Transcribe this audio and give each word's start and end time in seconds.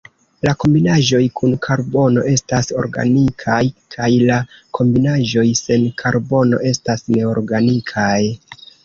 La 0.47 0.51
kombinaĵoj 0.61 1.17
kun 1.39 1.51
karbono 1.65 2.23
estas 2.31 2.71
organikaj, 2.83 3.57
kaj 3.97 4.09
la 4.31 4.39
kombinaĵoj 4.79 5.45
sen 5.61 5.85
karbono 6.03 6.63
estas 6.71 7.05
neorganikaj. 7.17 8.17